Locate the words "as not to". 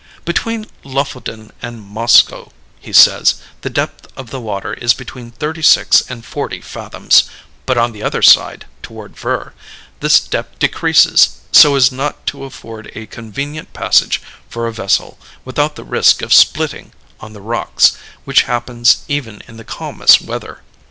11.75-12.45